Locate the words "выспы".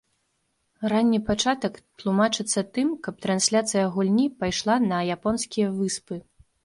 5.79-6.15